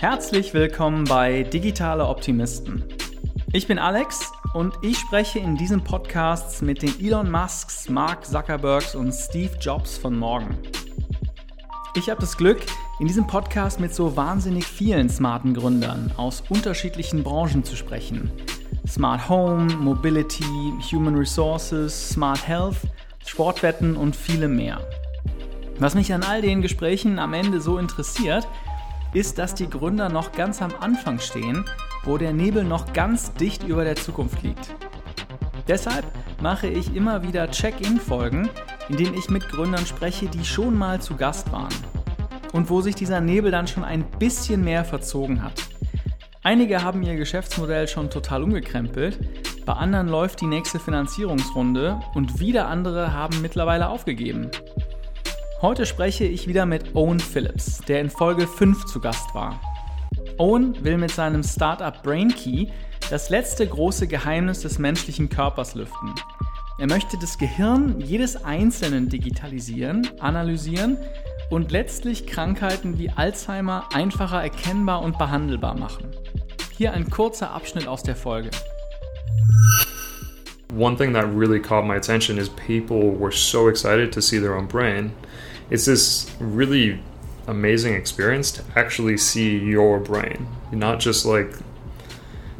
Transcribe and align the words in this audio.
Herzlich 0.00 0.54
willkommen 0.54 1.04
bei 1.04 1.42
Digitale 1.42 2.06
Optimisten. 2.06 2.82
Ich 3.52 3.66
bin 3.66 3.78
Alex 3.78 4.32
und 4.54 4.72
ich 4.80 4.96
spreche 4.96 5.40
in 5.40 5.56
diesem 5.56 5.84
Podcast 5.84 6.62
mit 6.62 6.80
den 6.80 6.98
Elon 7.04 7.30
Musks, 7.30 7.86
Mark 7.90 8.24
Zuckerbergs 8.24 8.94
und 8.94 9.12
Steve 9.12 9.54
Jobs 9.60 9.98
von 9.98 10.18
morgen. 10.18 10.56
Ich 11.94 12.08
habe 12.08 12.18
das 12.18 12.38
Glück, 12.38 12.60
in 12.98 13.08
diesem 13.08 13.26
Podcast 13.26 13.78
mit 13.78 13.94
so 13.94 14.16
wahnsinnig 14.16 14.64
vielen 14.64 15.10
smarten 15.10 15.52
Gründern 15.52 16.10
aus 16.16 16.44
unterschiedlichen 16.48 17.22
Branchen 17.22 17.62
zu 17.62 17.76
sprechen. 17.76 18.32
Smart 18.88 19.28
Home, 19.28 19.70
Mobility, 19.74 20.72
Human 20.92 21.14
Resources, 21.14 22.08
Smart 22.08 22.48
Health, 22.48 22.78
Sportwetten 23.26 23.96
und 23.96 24.16
viele 24.16 24.48
mehr. 24.48 24.80
Was 25.78 25.94
mich 25.94 26.14
an 26.14 26.22
all 26.22 26.40
den 26.40 26.62
Gesprächen 26.62 27.18
am 27.18 27.34
Ende 27.34 27.60
so 27.60 27.76
interessiert, 27.76 28.48
ist, 29.12 29.38
dass 29.38 29.54
die 29.54 29.68
Gründer 29.68 30.08
noch 30.08 30.32
ganz 30.32 30.62
am 30.62 30.72
Anfang 30.80 31.18
stehen, 31.18 31.64
wo 32.04 32.18
der 32.18 32.32
Nebel 32.32 32.64
noch 32.64 32.92
ganz 32.92 33.32
dicht 33.34 33.64
über 33.64 33.84
der 33.84 33.96
Zukunft 33.96 34.42
liegt. 34.42 34.74
Deshalb 35.68 36.04
mache 36.42 36.66
ich 36.66 36.94
immer 36.94 37.22
wieder 37.22 37.50
Check-in-Folgen, 37.50 38.48
in 38.88 38.96
denen 38.96 39.16
ich 39.16 39.30
mit 39.30 39.48
Gründern 39.48 39.86
spreche, 39.86 40.26
die 40.26 40.44
schon 40.44 40.76
mal 40.76 41.00
zu 41.00 41.16
Gast 41.16 41.52
waren 41.52 41.74
und 42.52 42.70
wo 42.70 42.80
sich 42.80 42.94
dieser 42.94 43.20
Nebel 43.20 43.50
dann 43.50 43.68
schon 43.68 43.84
ein 43.84 44.04
bisschen 44.18 44.64
mehr 44.64 44.84
verzogen 44.84 45.42
hat. 45.42 45.52
Einige 46.42 46.82
haben 46.82 47.02
ihr 47.02 47.16
Geschäftsmodell 47.16 47.86
schon 47.86 48.10
total 48.10 48.42
umgekrempelt, 48.42 49.18
bei 49.66 49.74
anderen 49.74 50.08
läuft 50.08 50.40
die 50.40 50.46
nächste 50.46 50.80
Finanzierungsrunde 50.80 52.00
und 52.14 52.40
wieder 52.40 52.66
andere 52.66 53.12
haben 53.12 53.40
mittlerweile 53.40 53.88
aufgegeben. 53.88 54.50
Heute 55.62 55.84
spreche 55.84 56.24
ich 56.24 56.48
wieder 56.48 56.64
mit 56.64 56.96
Owen 56.96 57.20
Phillips, 57.20 57.82
der 57.86 58.00
in 58.00 58.08
Folge 58.08 58.46
5 58.46 58.86
zu 58.86 58.98
Gast 58.98 59.34
war. 59.34 59.60
Owen 60.38 60.82
will 60.82 60.96
mit 60.96 61.10
seinem 61.10 61.42
Startup 61.42 62.02
BrainKey 62.02 62.72
das 63.10 63.28
letzte 63.28 63.66
große 63.66 64.06
Geheimnis 64.06 64.60
des 64.60 64.78
menschlichen 64.78 65.28
Körpers 65.28 65.74
lüften. 65.74 66.14
Er 66.78 66.86
möchte 66.86 67.18
das 67.18 67.36
Gehirn 67.36 68.00
jedes 68.00 68.42
Einzelnen 68.42 69.10
digitalisieren, 69.10 70.08
analysieren 70.18 70.96
und 71.50 71.70
letztlich 71.72 72.26
Krankheiten 72.26 72.98
wie 72.98 73.10
Alzheimer 73.10 73.86
einfacher 73.92 74.42
erkennbar 74.42 75.02
und 75.02 75.18
behandelbar 75.18 75.78
machen. 75.78 76.06
Hier 76.72 76.94
ein 76.94 77.10
kurzer 77.10 77.50
Abschnitt 77.50 77.86
aus 77.86 78.02
der 78.02 78.16
Folge. 78.16 78.48
One 80.74 80.96
thing 80.96 81.12
that 81.12 81.26
really 81.36 81.60
caught 81.60 81.84
my 81.84 81.96
attention 81.96 82.38
is 82.38 82.48
people 82.48 83.12
were 83.18 83.32
so 83.32 83.68
excited 83.68 84.10
to 84.14 84.22
see 84.22 84.40
their 84.40 84.56
own 84.56 84.66
brain. 84.66 85.12
It's 85.70 85.86
this 85.86 86.30
really 86.40 87.00
amazing 87.46 87.94
experience 87.94 88.50
to 88.52 88.64
actually 88.76 89.16
see 89.16 89.56
your 89.56 90.00
brain, 90.00 90.48
not 90.72 91.00
just 91.00 91.24
like 91.24 91.52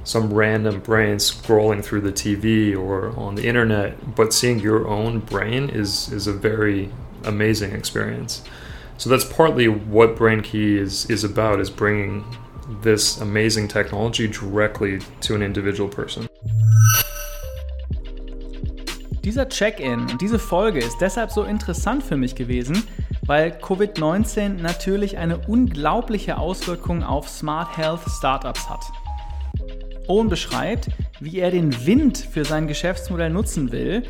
some 0.05 0.33
random 0.33 0.81
brain 0.81 1.17
scrolling 1.17 1.85
through 1.85 2.01
the 2.01 2.13
TV 2.13 2.77
or 2.77 3.17
on 3.19 3.35
the 3.35 3.47
internet, 3.47 4.15
but 4.15 4.33
seeing 4.33 4.59
your 4.59 4.89
own 4.89 5.21
brain 5.21 5.69
is 5.69 6.11
is 6.13 6.27
a 6.27 6.33
very 6.33 6.91
amazing 7.25 7.73
experience. 7.73 8.43
So 8.97 9.11
that's 9.11 9.25
partly 9.25 9.69
what 9.69 10.17
BrainKey 10.17 10.77
is 10.77 11.09
is 11.11 11.25
about 11.25 11.61
is 11.61 11.71
bringing 11.71 12.25
this 12.83 13.21
amazing 13.21 13.69
technology 13.69 14.29
directly 14.29 15.01
to 15.23 15.35
an 15.35 15.43
individual 15.43 15.89
person. 15.89 16.29
Dieser 19.31 19.49
Check-in 19.49 20.11
und 20.11 20.21
diese 20.21 20.41
Folge 20.41 20.81
ist 20.81 20.99
deshalb 21.01 21.31
so 21.31 21.45
interessant 21.45 22.03
für 22.03 22.17
mich 22.17 22.35
gewesen, 22.35 22.83
weil 23.25 23.53
Covid-19 23.53 24.61
natürlich 24.61 25.19
eine 25.19 25.39
unglaubliche 25.39 26.37
Auswirkung 26.37 27.05
auf 27.05 27.29
Smart 27.29 27.77
Health 27.77 28.01
Startups 28.09 28.69
hat. 28.69 28.85
Owen 30.09 30.29
beschreibt, 30.29 30.89
wie 31.21 31.39
er 31.39 31.53
den 31.53 31.87
Wind 31.87 32.19
für 32.19 32.45
sein 32.45 32.67
Geschäftsmodell 32.67 33.31
nutzen 33.31 33.71
will, 33.71 34.03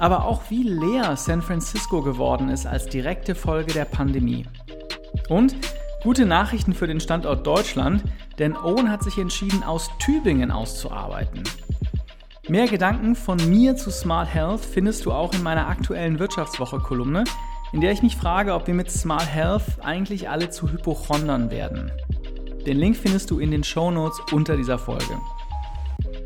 aber 0.00 0.24
auch 0.24 0.50
wie 0.50 0.64
leer 0.64 1.16
San 1.16 1.40
Francisco 1.40 2.02
geworden 2.02 2.48
ist 2.48 2.66
als 2.66 2.86
direkte 2.86 3.36
Folge 3.36 3.72
der 3.72 3.84
Pandemie. 3.84 4.44
Und 5.28 5.54
Gute 6.04 6.26
Nachrichten 6.26 6.74
für 6.74 6.86
den 6.86 7.00
Standort 7.00 7.46
Deutschland, 7.46 8.04
denn 8.38 8.54
Owen 8.54 8.90
hat 8.90 9.02
sich 9.02 9.16
entschieden, 9.16 9.62
aus 9.62 9.88
Tübingen 9.98 10.50
auszuarbeiten. 10.50 11.44
Mehr 12.46 12.68
Gedanken 12.68 13.16
von 13.16 13.38
mir 13.48 13.74
zu 13.74 13.90
Smart 13.90 14.28
Health 14.32 14.60
findest 14.60 15.06
du 15.06 15.12
auch 15.12 15.32
in 15.32 15.42
meiner 15.42 15.66
aktuellen 15.66 16.18
Wirtschaftswoche-Kolumne, 16.18 17.24
in 17.72 17.80
der 17.80 17.90
ich 17.90 18.02
mich 18.02 18.16
frage, 18.16 18.52
ob 18.52 18.66
wir 18.66 18.74
mit 18.74 18.90
Smart 18.90 19.32
Health 19.32 19.62
eigentlich 19.80 20.28
alle 20.28 20.50
zu 20.50 20.70
Hypochondern 20.70 21.50
werden. 21.50 21.90
Den 22.66 22.76
Link 22.76 22.96
findest 22.96 23.30
du 23.30 23.38
in 23.38 23.50
den 23.50 23.64
Show 23.64 23.90
Notes 23.90 24.20
unter 24.30 24.58
dieser 24.58 24.78
Folge. 24.78 25.18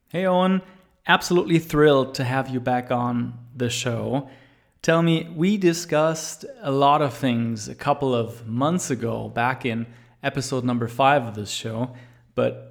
Hey 0.07 0.27
Owen, 0.27 0.61
absolutely 1.05 1.59
thrilled 1.59 2.13
to 2.15 2.23
have 2.23 2.49
you 2.49 2.61
back 2.61 2.89
on 2.89 3.33
the 3.53 3.69
show. 3.69 4.29
Tell 4.81 5.01
me, 5.01 5.27
we 5.35 5.57
discussed 5.57 6.45
a 6.63 6.71
lot 6.71 7.01
of 7.01 7.13
things 7.13 7.67
a 7.67 7.75
couple 7.75 8.15
of 8.15 8.47
months 8.47 8.89
ago, 8.89 9.27
back 9.27 9.65
in 9.65 9.87
episode 10.23 10.63
number 10.63 10.87
five 10.87 11.27
of 11.27 11.35
this 11.35 11.51
show, 11.51 11.93
but 12.33 12.70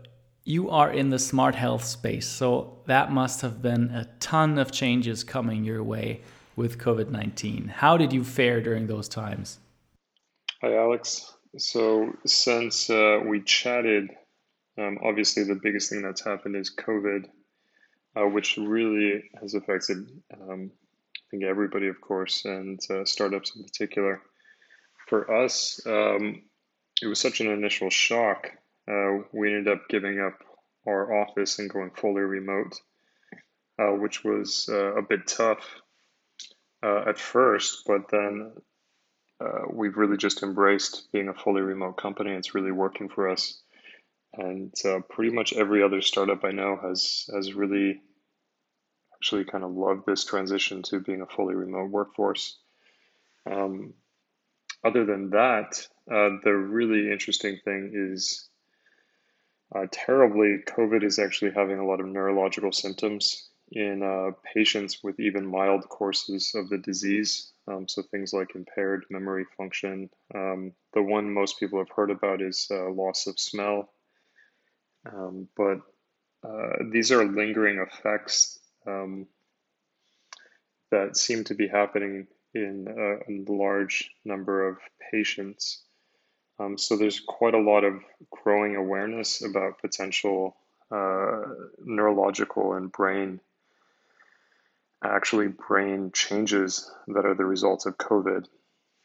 you 0.51 0.69
are 0.69 0.91
in 0.91 1.11
the 1.11 1.19
smart 1.19 1.55
health 1.55 1.85
space, 1.85 2.27
so 2.27 2.79
that 2.87 3.13
must 3.13 3.41
have 3.41 3.63
been 3.63 3.91
a 3.91 4.09
ton 4.19 4.59
of 4.59 4.73
changes 4.73 5.23
coming 5.23 5.65
your 5.65 5.83
way 5.83 6.21
with 6.57 6.77
COVID 6.77 7.09
19. 7.09 7.69
How 7.69 7.97
did 7.97 8.13
you 8.13 8.25
fare 8.25 8.61
during 8.61 8.89
those 8.89 9.09
times? 9.09 9.61
Hi, 10.61 10.77
Alex. 10.77 11.33
So, 11.57 12.13
since 12.27 12.91
uh, 12.91 13.21
we 13.25 13.43
chatted, 13.43 14.11
um, 14.77 14.99
obviously 15.05 15.45
the 15.45 15.61
biggest 15.63 15.89
thing 15.89 16.03
that's 16.03 16.25
happened 16.25 16.57
is 16.57 16.75
COVID, 16.75 17.27
uh, 18.17 18.27
which 18.27 18.57
really 18.57 19.23
has 19.41 19.55
affected, 19.55 19.99
um, 20.35 20.73
I 21.17 21.23
think, 21.31 21.45
everybody, 21.45 21.87
of 21.87 22.01
course, 22.01 22.45
and 22.45 22.81
uh, 22.91 23.05
startups 23.05 23.55
in 23.55 23.63
particular. 23.63 24.21
For 25.07 25.33
us, 25.45 25.81
um, 25.87 26.43
it 27.03 27.07
was 27.07 27.21
such 27.21 27.41
an 27.41 27.49
initial 27.49 27.91
shock 27.91 28.53
uh, 28.89 29.23
we 29.33 29.49
ended 29.49 29.69
up 29.69 29.89
giving 29.89 30.21
up 30.21 30.39
our 30.87 31.23
office 31.23 31.59
and 31.59 31.71
going 31.71 31.91
fully 31.91 32.23
remote, 32.23 32.75
uh, 33.79 33.93
which 33.93 34.25
was 34.25 34.69
uh, 34.71 34.95
a 34.97 35.03
bit 35.03 35.27
tough 35.27 35.65
uh, 36.83 37.05
at 37.09 37.19
first, 37.19 37.83
but 37.87 38.11
then 38.11 38.53
uh, 39.41 39.63
we've 39.73 39.97
really 39.97 40.17
just 40.17 40.43
embraced 40.43 41.09
being 41.13 41.29
a 41.29 41.35
fully 41.35 41.63
remote 41.63 41.97
company. 41.97 42.33
It's 42.33 42.55
really 42.55 42.73
working 42.73 43.09
for 43.09 43.29
us. 43.29 43.61
And 44.33 44.73
uh, 44.85 45.01
pretty 45.09 45.35
much 45.35 45.53
every 45.53 45.83
other 45.83 46.03
startup 46.03 46.45
I 46.45 46.53
know 46.53 46.79
has 46.81 47.29
has 47.35 47.53
really 47.53 48.01
actually 49.15 49.45
kind 49.45 49.65
of 49.65 49.73
loved 49.73 50.07
this 50.07 50.25
transition 50.25 50.83
to 50.85 51.01
being 51.01 51.21
a 51.21 51.27
fully 51.27 51.55
remote 51.55 51.91
workforce. 51.91 52.57
Um, 53.51 53.95
other 54.85 55.05
than 55.05 55.31
that, 55.31 55.85
the 56.07 56.53
really 56.53 57.11
interesting 57.11 57.59
thing 57.65 57.93
is 57.93 58.50
uh, 59.75 59.87
terribly, 59.93 60.59
COVID 60.67 61.05
is 61.05 61.19
actually 61.19 61.53
having 61.53 61.79
a 61.79 61.87
lot 61.87 62.01
of 62.01 62.07
neurological 62.07 62.73
symptoms 62.73 63.51
in 63.73 64.03
uh, 64.03 64.33
patients 64.55 64.99
with 65.03 65.21
even 65.21 65.47
mild 65.47 65.89
courses 65.89 66.53
of 66.55 66.69
the 66.69 66.79
disease. 66.79 67.53
Um, 67.69 67.87
so 67.87 68.03
things 68.03 68.33
like 68.33 68.57
impaired 68.57 69.05
memory 69.11 69.45
function. 69.57 70.11
Um, 70.35 70.73
the 70.93 71.03
one 71.03 71.33
most 71.33 71.61
people 71.61 71.79
have 71.79 71.95
heard 71.95 72.11
about 72.11 72.43
is 72.43 72.67
uh, 72.71 72.91
loss 72.91 73.29
of 73.29 73.39
smell. 73.39 73.93
Um, 75.07 75.49
but 75.57 75.79
uh, 76.43 76.85
these 76.91 77.13
are 77.13 77.25
lingering 77.25 77.79
effects 77.79 78.59
um, 78.87 79.29
that 80.91 81.17
seem 81.17 81.45
to 81.45 81.55
be 81.55 81.69
happening 81.69 82.27
in 82.55 82.87
a, 82.89 83.33
a 83.33 83.53
large 83.53 84.11
number 84.25 84.69
of 84.69 84.79
patients. 85.13 85.85
Um, 86.61 86.77
so 86.77 86.97
there's 86.97 87.21
quite 87.21 87.55
a 87.55 87.59
lot 87.59 87.85
of 87.85 88.03
growing 88.31 88.77
awareness 88.77 89.43
about 89.43 89.81
potential 89.81 90.57
uh, 90.91 91.43
neurological 91.83 92.75
and 92.75 92.93
brain, 92.93 93.41
actually 95.03 95.49
brain 95.49 96.11
changes 96.13 96.91
that 97.09 97.25
are 97.25 97.35
the 97.35 97.47
result 97.47 97.87
of 97.87 97.97
COVID. 97.97 98.45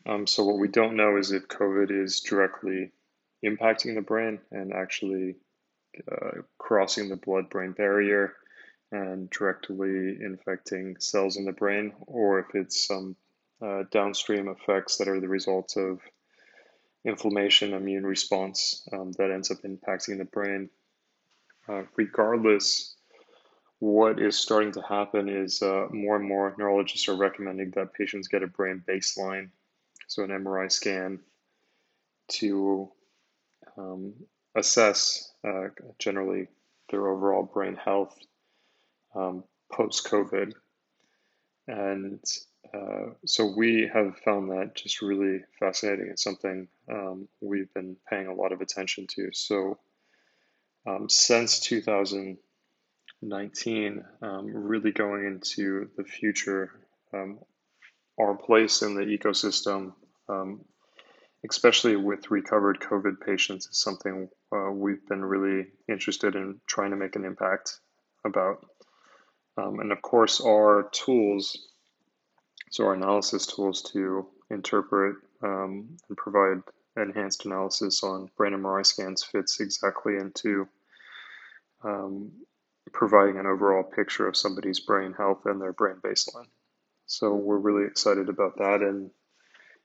Um, 0.06 0.28
so 0.28 0.44
what 0.44 0.60
we 0.60 0.68
don't 0.68 0.98
know 0.98 1.16
is 1.18 1.32
if 1.32 1.48
COVID 1.48 1.92
is 1.92 2.20
directly 2.20 2.92
impacting 3.44 3.96
the 3.96 4.02
brain 4.02 4.40
and 4.52 4.74
actually 4.74 5.36
uh, 6.12 6.42
crossing 6.58 7.08
the 7.08 7.16
blood-brain 7.16 7.72
barrier 7.72 8.34
and 8.92 9.30
directly 9.30 10.18
infecting 10.22 10.98
cells 11.00 11.38
in 11.38 11.46
the 11.46 11.54
brain, 11.54 11.94
or 12.06 12.40
if 12.40 12.48
it's 12.54 12.86
some 12.86 13.16
uh, 13.66 13.84
downstream 13.92 14.50
effects 14.50 14.98
that 14.98 15.08
are 15.08 15.22
the 15.22 15.30
result 15.30 15.78
of 15.78 16.02
inflammation, 17.06 17.74
immune 17.74 18.06
response 18.06 18.88
um, 18.92 19.12
that 19.14 19.32
ends 19.32 19.52
up 19.52 19.60
impacting 19.64 20.18
the 20.18 20.26
brain. 20.26 20.70
Uh, 21.70 21.84
regardless, 21.96 22.96
what 23.80 24.20
is 24.20 24.38
starting 24.38 24.72
to 24.74 24.82
happen 24.82 25.30
is 25.30 25.62
uh, 25.62 25.88
more 25.92 26.16
and 26.16 26.28
more 26.28 26.56
neurologists 26.58 27.08
are 27.08 27.16
recommending 27.16 27.72
that 27.72 27.94
patients 27.94 28.28
get 28.28 28.44
a 28.44 28.48
brain 28.48 28.84
baseline, 28.88 29.50
so 30.08 30.24
an 30.24 30.30
MRI 30.30 30.72
scan, 30.72 31.20
to 32.28 32.90
um, 33.78 34.14
assess 34.56 35.32
uh, 35.44 35.68
generally 36.00 36.48
their 36.90 37.08
overall 37.08 37.44
brain 37.44 37.76
health 37.76 38.18
um, 39.16 39.44
post 39.72 40.08
COVID. 40.08 40.54
And 41.68 42.24
uh, 42.76 43.12
so 43.26 43.54
we 43.56 43.90
have 43.94 44.18
found 44.20 44.52
that 44.52 44.76
just 44.76 45.02
really 45.02 45.40
fascinating 45.60 46.10
and 46.10 46.20
something 46.20 46.68
um, 46.92 47.30
we've 47.42 47.74
been 47.74 47.96
paying 48.10 48.28
a 48.28 48.34
lot 48.34 48.52
of 48.52 48.60
attention 48.62 49.08
to. 49.08 49.30
So 49.34 49.80
um, 50.86 51.10
since 51.10 51.60
2019, 51.62 54.04
um, 54.22 54.54
really 54.54 54.92
going 54.92 55.26
into 55.26 55.90
the 55.96 56.04
future, 56.04 56.72
um, 57.14 57.40
our 58.20 58.36
place 58.36 58.82
in 58.82 58.96
the 58.96 59.06
ecosystem, 59.06 59.94
um, 60.30 60.66
especially 61.50 61.96
with 61.96 62.30
recovered 62.32 62.80
COVID 62.80 63.22
patients, 63.26 63.68
is 63.68 63.82
something 63.82 64.30
uh, 64.56 64.72
we've 64.72 65.06
been 65.08 65.24
really 65.24 65.68
interested 65.88 66.36
in 66.36 66.60
trying 66.68 66.92
to 66.92 66.98
make 66.98 67.16
an 67.16 67.26
impact 67.26 67.80
about. 68.26 68.66
Um, 69.58 69.80
and 69.80 69.92
of 69.92 70.02
course, 70.02 70.42
our 70.42 70.90
tools, 70.92 71.58
so 72.76 72.84
our 72.84 72.94
analysis 72.94 73.46
tools 73.46 73.82
to 73.82 74.28
interpret 74.50 75.16
um, 75.42 75.96
and 76.10 76.18
provide 76.18 76.62
enhanced 76.98 77.46
analysis 77.46 78.04
on 78.04 78.30
brain 78.36 78.52
MRI 78.52 78.86
scans 78.86 79.24
fits 79.24 79.62
exactly 79.62 80.18
into 80.18 80.68
um, 81.86 82.34
providing 82.92 83.38
an 83.40 83.46
overall 83.46 83.82
picture 83.82 84.28
of 84.28 84.36
somebody's 84.36 84.82
brain 84.82 85.14
health 85.14 85.46
and 85.46 85.62
their 85.62 85.72
brain 85.72 85.96
baseline. 86.04 86.48
So 87.06 87.34
we're 87.34 87.60
really 87.60 87.86
excited 87.86 88.28
about 88.28 88.58
that 88.58 88.82
and 88.82 89.10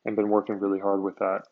and 0.05 0.17
been 0.17 0.29
working 0.29 0.59
really 0.59 0.81
hard 0.81 1.01
with 1.01 1.15
that. 1.19 1.43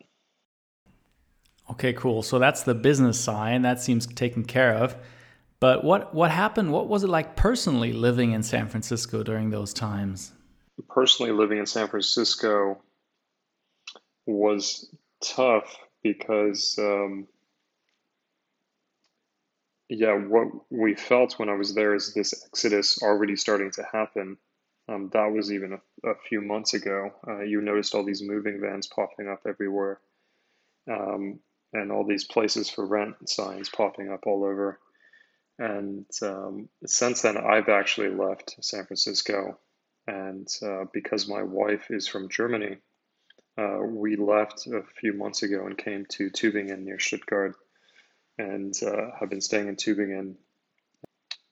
Okay, 1.71 1.93
cool. 1.93 2.21
So 2.21 2.37
that's 2.37 2.63
the 2.63 2.75
business 2.75 3.17
side. 3.17 3.63
That 3.63 3.79
seems 3.79 4.07
taken 4.07 4.43
care 4.43 4.73
of. 4.73 4.93
But 5.61 5.85
what 5.85 6.13
what 6.13 6.31
happened? 6.31 6.73
What 6.73 6.89
was 6.89 7.05
it 7.05 7.09
like 7.09 7.37
personally 7.37 7.93
living 7.93 8.33
in 8.33 8.43
San 8.43 8.67
Francisco 8.67 9.23
during 9.23 9.51
those 9.51 9.73
times? 9.73 10.33
Personally 10.87 11.31
living 11.31 11.57
in 11.57 11.65
San 11.65 11.87
Francisco 11.87 12.81
was 14.25 14.89
tough 15.21 15.75
because 16.03 16.77
um, 16.79 17.27
yeah, 19.89 20.13
what 20.13 20.47
we 20.69 20.93
felt 20.93 21.39
when 21.39 21.49
I 21.49 21.55
was 21.55 21.73
there 21.73 21.95
is 21.95 22.13
this 22.13 22.45
exodus 22.45 23.01
already 23.01 23.35
starting 23.35 23.71
to 23.71 23.83
happen. 23.91 24.37
Um, 24.87 25.09
that 25.13 25.31
was 25.31 25.51
even 25.51 25.73
a, 25.73 26.09
a 26.09 26.15
few 26.27 26.41
months 26.41 26.73
ago. 26.75 27.11
Uh, 27.27 27.41
you 27.41 27.61
noticed 27.61 27.95
all 27.95 28.03
these 28.03 28.21
moving 28.21 28.61
vans 28.61 28.87
popping 28.87 29.27
up 29.27 29.41
everywhere, 29.47 29.99
um, 30.89 31.39
and 31.73 31.91
all 31.91 32.05
these 32.05 32.23
places 32.23 32.69
for 32.69 32.85
rent 32.85 33.29
signs 33.29 33.69
popping 33.69 34.11
up 34.11 34.25
all 34.27 34.43
over. 34.43 34.79
And 35.57 36.05
um, 36.21 36.69
since 36.85 37.23
then, 37.23 37.37
I've 37.37 37.69
actually 37.69 38.09
left 38.09 38.63
San 38.63 38.85
Francisco. 38.85 39.59
And 40.09 40.47
uh, 40.63 40.85
because 40.91 41.27
my 41.27 41.43
wife 41.43 41.91
is 41.91 42.07
from 42.07 42.29
Germany, 42.29 42.77
uh, 43.57 43.79
we 43.81 44.15
left 44.15 44.65
a 44.67 44.81
few 44.99 45.13
months 45.13 45.43
ago 45.43 45.65
and 45.65 45.77
came 45.77 46.05
to 46.09 46.29
Tübingen 46.29 46.79
near 46.79 46.99
Stuttgart 46.99 47.55
and 48.37 48.73
uh, 48.81 49.11
have 49.19 49.29
been 49.29 49.41
staying 49.41 49.67
in 49.67 49.75
Tübingen 49.75 50.35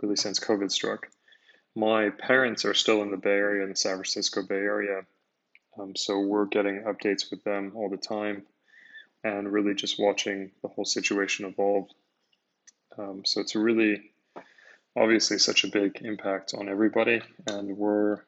really 0.01 0.15
since 0.15 0.39
COVID 0.39 0.71
struck. 0.71 1.07
My 1.75 2.09
parents 2.09 2.65
are 2.65 2.74
still 2.74 3.04
in 3.04 3.12
the 3.12 3.18
Bay 3.18 3.30
Area, 3.30 3.63
in 3.63 3.69
the 3.69 3.75
San 3.75 3.95
Francisco 3.95 4.42
Bay 4.42 4.56
Area. 4.56 5.01
Um, 5.80 5.95
so 5.95 6.19
we're 6.19 6.45
getting 6.45 6.83
updates 6.83 7.30
with 7.30 7.44
them 7.44 7.74
all 7.75 7.89
the 7.89 7.98
time 7.98 8.44
and 9.24 9.51
really 9.51 9.75
just 9.75 10.00
watching 10.00 10.51
the 10.63 10.69
whole 10.69 10.86
situation 10.86 11.45
evolve 11.45 11.89
um, 12.98 13.24
so 13.25 13.42
it's 13.42 13.56
really 13.56 14.12
obviously 14.95 15.38
such 15.38 15.63
a 15.63 15.68
big 15.68 16.01
impact 16.01 16.53
on 16.57 16.68
everybody, 16.68 17.21
and 17.45 17.77
we're 17.77 18.21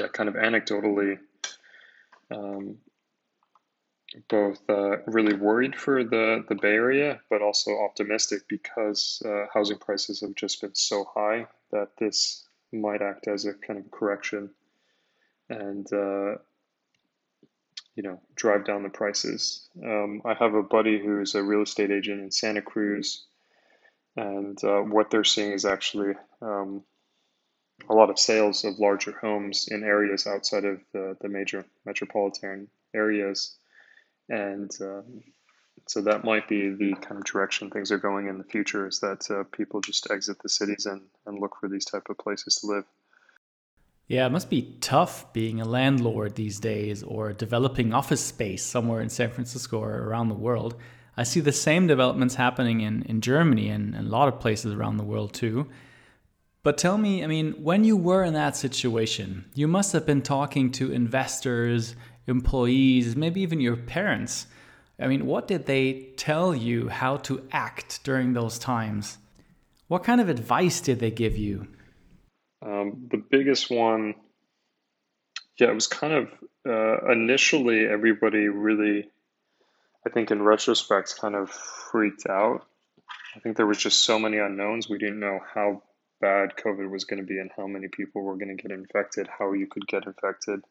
yeah 0.00 0.08
kind 0.08 0.28
of 0.28 0.34
anecdotally 0.34 1.18
um, 2.30 2.78
both 4.28 4.58
uh, 4.68 4.98
really 5.06 5.34
worried 5.34 5.76
for 5.76 6.02
the 6.02 6.44
the 6.48 6.54
Bay 6.54 6.72
Area, 6.72 7.20
but 7.30 7.42
also 7.42 7.78
optimistic 7.78 8.42
because 8.48 9.22
uh, 9.24 9.46
housing 9.52 9.78
prices 9.78 10.20
have 10.20 10.34
just 10.34 10.60
been 10.60 10.74
so 10.74 11.06
high 11.14 11.46
that 11.70 11.90
this 11.98 12.44
might 12.72 13.02
act 13.02 13.28
as 13.28 13.44
a 13.44 13.54
kind 13.54 13.78
of 13.78 13.90
correction 13.90 14.50
and 15.48 15.86
uh, 15.92 16.36
you 17.94 18.02
know 18.02 18.20
drive 18.34 18.64
down 18.64 18.82
the 18.82 18.88
prices. 18.88 19.68
Um, 19.82 20.22
I 20.24 20.34
have 20.34 20.54
a 20.54 20.62
buddy 20.62 20.98
who's 20.98 21.34
a 21.34 21.42
real 21.42 21.62
estate 21.62 21.90
agent 21.90 22.20
in 22.20 22.32
Santa 22.32 22.62
Cruz, 22.62 23.26
and 24.16 24.62
uh, 24.64 24.80
what 24.80 25.10
they're 25.10 25.24
seeing 25.24 25.52
is 25.52 25.64
actually 25.64 26.14
um, 26.42 26.82
a 27.88 27.94
lot 27.94 28.10
of 28.10 28.18
sales 28.18 28.64
of 28.64 28.78
larger 28.78 29.12
homes 29.12 29.68
in 29.68 29.82
areas 29.82 30.26
outside 30.26 30.64
of 30.64 30.80
the, 30.92 31.16
the 31.20 31.28
major 31.28 31.64
metropolitan 31.84 32.68
areas, 32.94 33.56
and 34.28 34.70
um, 34.80 35.22
so 35.86 36.02
that 36.02 36.24
might 36.24 36.48
be 36.48 36.70
the 36.70 36.94
kind 36.94 37.18
of 37.18 37.24
direction 37.24 37.70
things 37.70 37.90
are 37.90 37.98
going 37.98 38.28
in 38.28 38.38
the 38.38 38.44
future. 38.44 38.86
Is 38.86 39.00
that 39.00 39.30
uh, 39.30 39.44
people 39.56 39.80
just 39.80 40.10
exit 40.10 40.38
the 40.42 40.48
cities 40.48 40.86
and, 40.86 41.02
and 41.26 41.38
look 41.38 41.56
for 41.60 41.68
these 41.68 41.84
type 41.84 42.08
of 42.10 42.18
places 42.18 42.56
to 42.56 42.66
live. 42.66 42.84
Yeah, 44.06 44.26
it 44.26 44.32
must 44.32 44.50
be 44.50 44.76
tough 44.80 45.32
being 45.32 45.60
a 45.60 45.64
landlord 45.64 46.34
these 46.34 46.58
days 46.58 47.04
or 47.04 47.32
developing 47.32 47.94
office 47.94 48.20
space 48.20 48.64
somewhere 48.64 49.00
in 49.00 49.08
San 49.08 49.30
Francisco 49.30 49.78
or 49.78 50.08
around 50.08 50.30
the 50.30 50.34
world. 50.34 50.74
I 51.16 51.22
see 51.22 51.38
the 51.38 51.52
same 51.52 51.86
developments 51.86 52.34
happening 52.34 52.80
in, 52.80 53.02
in 53.02 53.20
Germany 53.20 53.68
and, 53.68 53.94
and 53.94 54.08
a 54.08 54.10
lot 54.10 54.26
of 54.26 54.40
places 54.40 54.74
around 54.74 54.96
the 54.96 55.04
world 55.04 55.32
too. 55.32 55.68
But 56.62 56.76
tell 56.76 56.98
me, 56.98 57.24
I 57.24 57.26
mean, 57.26 57.52
when 57.62 57.84
you 57.84 57.96
were 57.96 58.22
in 58.22 58.34
that 58.34 58.54
situation, 58.54 59.46
you 59.54 59.66
must 59.66 59.92
have 59.92 60.04
been 60.04 60.20
talking 60.20 60.70
to 60.72 60.92
investors, 60.92 61.96
employees, 62.26 63.16
maybe 63.16 63.40
even 63.40 63.60
your 63.60 63.76
parents. 63.76 64.46
I 64.98 65.06
mean, 65.06 65.24
what 65.24 65.48
did 65.48 65.64
they 65.64 66.10
tell 66.16 66.54
you 66.54 66.88
how 66.88 67.16
to 67.18 67.48
act 67.50 68.04
during 68.04 68.34
those 68.34 68.58
times? 68.58 69.16
What 69.88 70.04
kind 70.04 70.20
of 70.20 70.28
advice 70.28 70.82
did 70.82 71.00
they 71.00 71.10
give 71.10 71.36
you? 71.36 71.66
Um, 72.60 73.08
the 73.10 73.16
biggest 73.16 73.70
one, 73.70 74.14
yeah, 75.58 75.70
it 75.70 75.74
was 75.74 75.86
kind 75.86 76.12
of 76.12 76.28
uh, 76.68 77.10
initially 77.10 77.86
everybody 77.86 78.48
really, 78.48 79.08
I 80.06 80.10
think 80.10 80.30
in 80.30 80.42
retrospect, 80.42 81.18
kind 81.18 81.34
of 81.34 81.48
freaked 81.50 82.26
out. 82.28 82.66
I 83.34 83.40
think 83.40 83.56
there 83.56 83.66
was 83.66 83.78
just 83.78 84.04
so 84.04 84.18
many 84.18 84.36
unknowns. 84.36 84.90
We 84.90 84.98
didn't 84.98 85.20
know 85.20 85.40
how 85.54 85.82
bad 86.20 86.54
COVID 86.56 86.90
was 86.90 87.04
going 87.04 87.20
to 87.20 87.26
be 87.26 87.38
and 87.38 87.50
how 87.56 87.66
many 87.66 87.88
people 87.88 88.22
were 88.22 88.36
going 88.36 88.56
to 88.56 88.62
get 88.62 88.70
infected, 88.70 89.28
how 89.38 89.52
you 89.52 89.66
could 89.66 89.86
get 89.86 90.06
infected. 90.06 90.62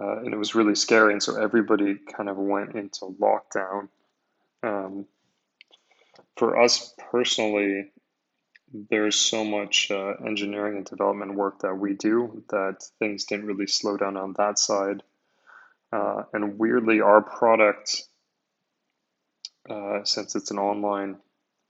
Uh, 0.00 0.18
and 0.18 0.32
it 0.32 0.38
was 0.38 0.54
really 0.54 0.74
scary. 0.74 1.12
And 1.12 1.22
so 1.22 1.40
everybody 1.40 1.96
kind 1.96 2.28
of 2.28 2.36
went 2.36 2.74
into 2.74 3.14
lockdown. 3.20 3.88
Um, 4.62 5.06
for 6.36 6.60
us 6.60 6.94
personally, 7.10 7.92
there's 8.90 9.16
so 9.16 9.44
much 9.44 9.90
uh, 9.90 10.14
engineering 10.26 10.76
and 10.76 10.86
development 10.86 11.34
work 11.34 11.60
that 11.60 11.74
we 11.74 11.92
do 11.92 12.42
that 12.48 12.82
things 12.98 13.24
didn't 13.24 13.46
really 13.46 13.66
slow 13.66 13.96
down 13.96 14.16
on 14.16 14.34
that 14.38 14.58
side. 14.58 15.02
Uh, 15.92 16.22
and 16.32 16.58
weirdly, 16.58 17.02
our 17.02 17.20
product, 17.20 18.04
uh, 19.68 20.02
since 20.04 20.34
it's 20.34 20.50
an 20.50 20.58
online 20.58 21.16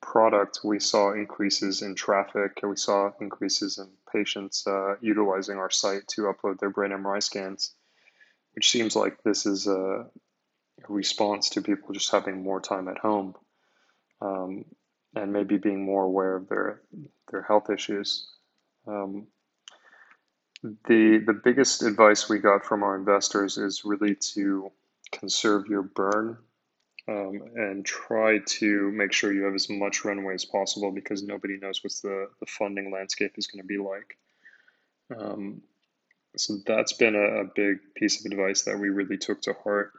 product, 0.03 0.61
we 0.63 0.79
saw 0.79 1.13
increases 1.13 1.81
in 1.81 1.95
traffic 1.95 2.59
and 2.61 2.71
we 2.71 2.77
saw 2.77 3.11
increases 3.21 3.79
in 3.79 3.89
patients 4.13 4.67
uh, 4.67 4.97
utilizing 5.01 5.57
our 5.57 5.71
site 5.71 6.07
to 6.09 6.23
upload 6.23 6.59
their 6.59 6.71
brain 6.71 6.91
MRI 6.91 7.23
scans, 7.23 7.73
which 8.55 8.71
seems 8.71 8.95
like 8.95 9.23
this 9.23 9.47
is 9.47 9.67
a 9.67 10.07
response 10.89 11.51
to 11.51 11.63
people 11.63 11.95
just 11.95 12.11
having 12.11 12.43
more 12.43 12.61
time 12.61 12.89
at 12.89 12.99
home 12.99 13.35
um, 14.21 14.65
and 15.15 15.33
maybe 15.33 15.57
being 15.57 15.85
more 15.85 16.05
aware 16.05 16.37
of 16.37 16.49
their 16.49 16.83
their 17.31 17.43
health 17.43 17.71
issues. 17.71 18.29
Um, 18.87 19.29
the 20.63 21.23
the 21.25 21.41
biggest 21.45 21.83
advice 21.83 22.29
we 22.29 22.39
got 22.39 22.65
from 22.65 22.83
our 22.83 22.97
investors 22.97 23.59
is 23.59 23.85
really 23.85 24.17
to 24.35 24.71
conserve 25.11 25.67
your 25.67 25.83
burn 25.83 26.39
um, 27.09 27.43
and 27.57 27.85
try 27.85 28.39
to 28.39 28.91
make 28.93 29.13
sure 29.13 29.33
you 29.33 29.45
have 29.45 29.55
as 29.55 29.69
much 29.69 30.05
runway 30.05 30.35
as 30.35 30.45
possible 30.45 30.93
because 30.93 31.23
nobody 31.23 31.59
knows 31.59 31.83
what 31.83 31.93
the, 32.03 32.29
the 32.41 32.47
funding 32.47 32.93
landscape 32.93 33.33
is 33.37 33.47
going 33.47 33.63
to 33.63 33.67
be 33.67 33.79
like. 33.79 34.17
Um, 35.17 35.63
so 36.37 36.55
that's 36.65 36.93
been 36.93 37.15
a, 37.15 37.43
a, 37.43 37.45
big 37.45 37.79
piece 37.95 38.25
of 38.25 38.31
advice 38.31 38.63
that 38.63 38.79
we 38.79 38.89
really 38.89 39.19
took 39.19 39.43
to 39.43 39.55
heart 39.65 39.93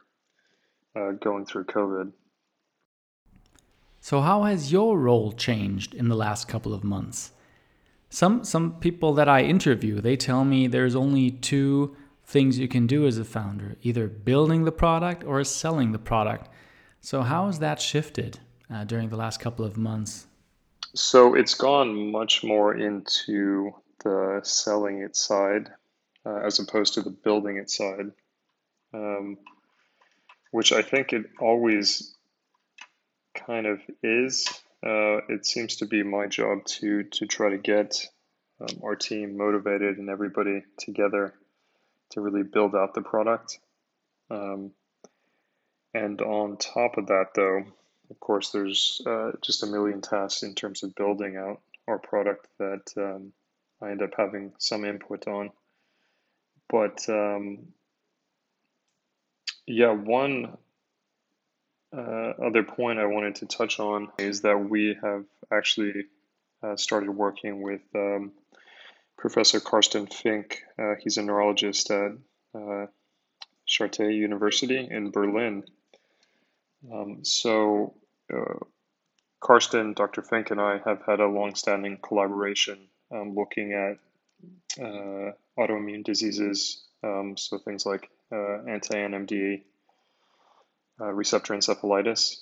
uh, 0.96 1.12
going 1.12 1.46
through 1.46 1.64
COVID. 1.66 2.12
So, 4.00 4.20
how 4.20 4.42
has 4.42 4.72
your 4.72 4.98
role 4.98 5.32
changed 5.32 5.94
in 5.94 6.08
the 6.08 6.16
last 6.16 6.48
couple 6.48 6.74
of 6.74 6.82
months? 6.82 7.30
Some 8.10 8.44
some 8.44 8.78
people 8.80 9.14
that 9.14 9.28
I 9.28 9.42
interview, 9.42 10.00
they 10.00 10.16
tell 10.16 10.44
me 10.44 10.66
there's 10.66 10.96
only 10.96 11.30
two 11.30 11.96
things 12.24 12.58
you 12.58 12.68
can 12.68 12.86
do 12.86 13.06
as 13.06 13.18
a 13.18 13.24
founder, 13.24 13.76
either 13.82 14.08
building 14.08 14.64
the 14.64 14.72
product 14.72 15.24
or 15.24 15.42
selling 15.44 15.92
the 15.92 15.98
product. 15.98 16.48
So 17.04 17.20
how 17.20 17.48
has 17.48 17.58
that 17.58 17.82
shifted 17.82 18.38
uh, 18.72 18.84
during 18.84 19.10
the 19.10 19.16
last 19.16 19.38
couple 19.38 19.62
of 19.62 19.76
months? 19.76 20.26
So 20.94 21.34
it's 21.34 21.52
gone 21.52 22.10
much 22.10 22.42
more 22.42 22.74
into 22.74 23.74
the 24.02 24.40
selling 24.42 25.02
it 25.02 25.14
side 25.14 25.68
uh, 26.24 26.36
as 26.36 26.60
opposed 26.60 26.94
to 26.94 27.02
the 27.02 27.10
building 27.10 27.58
it 27.58 27.68
side, 27.68 28.10
um, 28.94 29.36
which 30.50 30.72
I 30.72 30.80
think 30.80 31.12
it 31.12 31.26
always 31.38 32.14
kind 33.34 33.66
of 33.66 33.82
is 34.02 34.48
uh, 34.82 35.20
it 35.28 35.44
seems 35.44 35.76
to 35.76 35.86
be 35.86 36.02
my 36.02 36.26
job 36.26 36.64
to 36.64 37.02
to 37.02 37.26
try 37.26 37.50
to 37.50 37.58
get 37.58 38.02
um, 38.62 38.80
our 38.82 38.96
team 38.96 39.36
motivated 39.36 39.98
and 39.98 40.08
everybody 40.08 40.62
together 40.78 41.34
to 42.12 42.22
really 42.22 42.44
build 42.44 42.74
out 42.74 42.94
the 42.94 43.02
product. 43.02 43.58
Um, 44.30 44.70
and 45.94 46.20
on 46.20 46.56
top 46.56 46.98
of 46.98 47.06
that, 47.06 47.28
though, 47.34 47.64
of 48.10 48.20
course, 48.20 48.50
there's 48.50 49.00
uh, 49.06 49.32
just 49.40 49.62
a 49.62 49.66
million 49.66 50.00
tasks 50.00 50.42
in 50.42 50.54
terms 50.54 50.82
of 50.82 50.94
building 50.94 51.36
out 51.36 51.60
our 51.86 51.98
product 51.98 52.48
that 52.58 52.92
um, 52.96 53.32
I 53.80 53.90
end 53.90 54.02
up 54.02 54.14
having 54.16 54.52
some 54.58 54.84
input 54.84 55.28
on. 55.28 55.50
But 56.68 57.08
um, 57.08 57.68
yeah, 59.66 59.92
one 59.92 60.56
uh, 61.96 62.32
other 62.44 62.64
point 62.64 62.98
I 62.98 63.06
wanted 63.06 63.36
to 63.36 63.46
touch 63.46 63.78
on 63.78 64.08
is 64.18 64.40
that 64.42 64.58
we 64.58 64.96
have 65.00 65.24
actually 65.52 66.06
uh, 66.62 66.76
started 66.76 67.10
working 67.10 67.62
with 67.62 67.82
um, 67.94 68.32
Professor 69.16 69.60
Carsten 69.60 70.06
Fink. 70.06 70.62
Uh, 70.78 70.94
he's 71.00 71.18
a 71.18 71.22
neurologist 71.22 71.90
at 71.90 72.12
uh, 72.54 72.86
Charité 73.68 74.14
University 74.14 74.88
in 74.90 75.10
Berlin. 75.10 75.64
Um, 76.92 77.24
so, 77.24 77.94
uh, 78.32 78.58
Carsten, 79.40 79.94
Dr. 79.94 80.22
Fink, 80.22 80.50
and 80.50 80.60
I 80.60 80.78
have 80.84 81.02
had 81.06 81.20
a 81.20 81.26
long-standing 81.26 81.98
collaboration 82.02 82.78
um, 83.10 83.34
looking 83.34 83.72
at 83.72 83.98
uh, 84.82 85.32
autoimmune 85.58 86.04
diseases, 86.04 86.82
um, 87.02 87.36
so 87.36 87.58
things 87.58 87.84
like 87.86 88.10
anti-NMDA 88.32 89.62
uh, 91.00 91.12
receptor 91.12 91.54
encephalitis, 91.54 92.36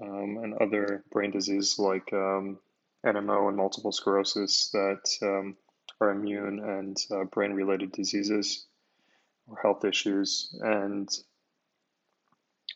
um, 0.00 0.38
and 0.42 0.54
other 0.54 1.04
brain 1.10 1.30
diseases 1.30 1.78
like 1.78 2.12
um, 2.12 2.58
NMO 3.04 3.48
and 3.48 3.56
multiple 3.56 3.92
sclerosis 3.92 4.70
that 4.72 5.08
um, 5.22 5.56
are 6.00 6.10
immune 6.10 6.60
and 6.60 6.96
uh, 7.10 7.24
brain 7.24 7.52
related 7.52 7.92
diseases 7.92 8.66
or 9.46 9.58
health 9.60 9.84
issues. 9.84 10.54
And 10.60 11.08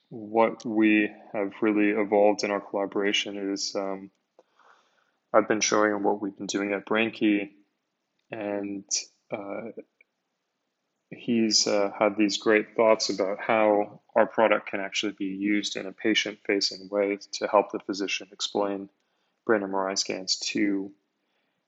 what 0.08 0.64
we 0.64 1.10
have 1.32 1.52
really 1.60 1.90
evolved 1.90 2.44
in 2.44 2.50
our 2.50 2.60
collaboration 2.60 3.52
is 3.52 3.75
um, 3.75 4.10
I've 5.32 5.48
been 5.48 5.60
showing 5.60 5.92
him 5.92 6.02
what 6.02 6.22
we've 6.22 6.36
been 6.36 6.46
doing 6.46 6.72
at 6.72 6.86
BrainKey, 6.86 7.50
and 8.30 8.84
uh, 9.30 9.70
he's 11.10 11.66
uh, 11.66 11.90
had 11.98 12.16
these 12.16 12.38
great 12.38 12.76
thoughts 12.76 13.10
about 13.10 13.38
how 13.40 14.00
our 14.14 14.26
product 14.26 14.70
can 14.70 14.80
actually 14.80 15.12
be 15.12 15.26
used 15.26 15.76
in 15.76 15.86
a 15.86 15.92
patient 15.92 16.38
facing 16.46 16.88
way 16.90 17.18
to 17.32 17.46
help 17.46 17.72
the 17.72 17.80
physician 17.80 18.28
explain 18.32 18.88
brain 19.44 19.62
MRI 19.62 19.98
scans 19.98 20.38
to 20.38 20.92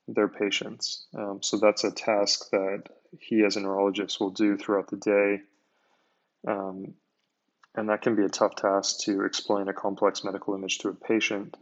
their 0.08 0.28
patients. 0.28 1.06
Um, 1.14 1.40
so 1.42 1.58
that's 1.58 1.84
a 1.84 1.90
task 1.90 2.50
that 2.50 2.84
he, 3.20 3.44
as 3.44 3.56
a 3.56 3.60
neurologist, 3.60 4.20
will 4.20 4.30
do 4.30 4.56
throughout 4.56 4.88
the 4.88 4.96
day. 4.96 5.40
Um, 6.46 6.94
and 7.74 7.88
that 7.88 8.02
can 8.02 8.16
be 8.16 8.24
a 8.24 8.28
tough 8.28 8.56
task 8.56 9.00
to 9.00 9.24
explain 9.24 9.68
a 9.68 9.72
complex 9.72 10.24
medical 10.24 10.54
image 10.54 10.78
to 10.78 10.88
a 10.88 10.94
patient. 10.94 11.56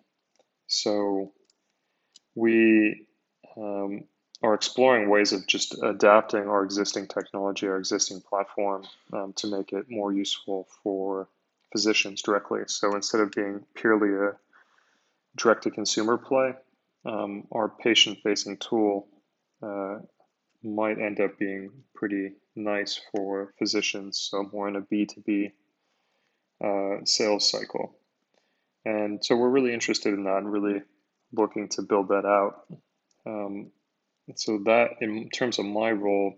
So 0.66 1.32
we 2.34 3.06
um, 3.56 4.04
are 4.42 4.54
exploring 4.54 5.08
ways 5.08 5.32
of 5.32 5.46
just 5.46 5.76
adapting 5.82 6.48
our 6.48 6.64
existing 6.64 7.08
technology, 7.08 7.66
our 7.66 7.78
existing 7.78 8.20
platform, 8.20 8.84
um, 9.12 9.32
to 9.34 9.46
make 9.48 9.72
it 9.72 9.86
more 9.88 10.12
useful 10.12 10.68
for 10.82 11.28
physicians 11.72 12.22
directly. 12.22 12.60
So 12.66 12.94
instead 12.94 13.20
of 13.20 13.32
being 13.32 13.64
purely 13.74 14.14
a 14.14 14.36
direct 15.36 15.64
to 15.64 15.70
consumer 15.70 16.16
play, 16.16 16.54
um, 17.04 17.46
our 17.52 17.68
patient 17.68 18.18
facing 18.22 18.58
tool 18.58 19.08
uh, 19.62 19.98
might 20.62 20.98
end 20.98 21.20
up 21.20 21.38
being 21.38 21.70
pretty 21.94 22.32
nice 22.54 23.00
for 23.12 23.54
physicians, 23.58 24.18
so 24.18 24.48
more 24.52 24.68
in 24.68 24.76
a 24.76 24.82
B2B 24.82 25.52
uh, 26.64 27.04
sales 27.04 27.50
cycle. 27.50 27.96
And 28.84 29.24
so 29.24 29.36
we're 29.36 29.50
really 29.50 29.74
interested 29.74 30.14
in 30.14 30.24
that 30.24 30.38
and 30.38 30.52
really 30.52 30.82
looking 31.32 31.68
to 31.70 31.82
build 31.82 32.08
that 32.08 32.24
out. 32.24 32.66
Um, 33.26 33.72
so 34.34 34.58
that, 34.64 34.96
in 35.00 35.28
terms 35.30 35.58
of 35.58 35.66
my 35.66 35.90
role, 35.90 36.34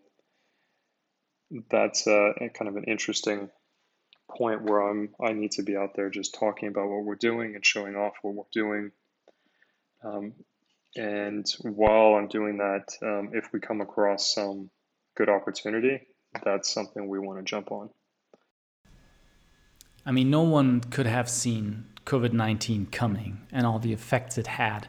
that's 1.70 2.06
uh, 2.06 2.32
kind 2.54 2.68
of 2.68 2.76
an 2.76 2.84
interesting 2.84 3.50
point 4.30 4.62
where 4.62 4.80
I'm 4.80 5.08
I 5.22 5.32
need 5.32 5.52
to 5.52 5.62
be 5.62 5.76
out 5.76 5.94
there 5.94 6.10
just 6.10 6.34
talking 6.34 6.68
about 6.68 6.88
what 6.88 7.04
we're 7.04 7.14
doing 7.14 7.54
and 7.54 7.64
showing 7.64 7.96
off 7.96 8.14
what 8.22 8.34
we're 8.34 8.44
doing. 8.52 8.90
Um, 10.04 10.34
and 10.96 11.46
while 11.62 12.14
I'm 12.14 12.28
doing 12.28 12.58
that, 12.58 12.92
um, 13.02 13.30
if 13.32 13.52
we 13.52 13.60
come 13.60 13.80
across 13.80 14.34
some 14.34 14.70
good 15.16 15.28
opportunity, 15.28 16.00
that's 16.44 16.72
something 16.72 17.08
we 17.08 17.18
want 17.18 17.38
to 17.38 17.44
jump 17.44 17.72
on. 17.72 17.90
I 20.08 20.10
mean, 20.10 20.30
no 20.30 20.42
one 20.42 20.80
could 20.80 21.04
have 21.04 21.28
seen 21.28 21.84
COVID 22.06 22.32
19 22.32 22.86
coming 22.86 23.42
and 23.52 23.66
all 23.66 23.78
the 23.78 23.92
effects 23.92 24.38
it 24.38 24.46
had. 24.46 24.88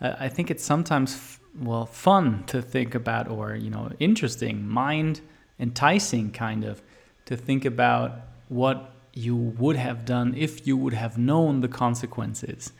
Uh, 0.00 0.16
I 0.18 0.28
think 0.28 0.50
it's 0.50 0.64
sometimes 0.64 1.38
well 1.60 1.86
fun 1.86 2.42
to 2.48 2.60
think 2.60 2.94
about 2.94 3.28
or 3.28 3.54
you 3.54 3.70
know 3.70 3.90
interesting 3.98 4.66
mind 4.68 5.20
enticing 5.58 6.32
kind 6.32 6.64
of 6.64 6.82
to 7.26 7.36
think 7.36 7.64
about 7.64 8.12
what 8.48 8.92
you 9.14 9.34
would 9.34 9.76
have 9.76 10.04
done 10.04 10.34
if 10.36 10.66
you 10.66 10.76
would 10.76 10.92
have 10.92 11.16
known 11.16 11.62
the 11.62 11.68
consequences 11.68 12.72